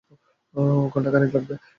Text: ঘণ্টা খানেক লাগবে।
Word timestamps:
ঘণ্টা 0.91 1.09
খানেক 1.13 1.31
লাগবে। 1.35 1.53